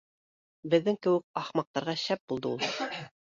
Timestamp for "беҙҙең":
0.73-0.97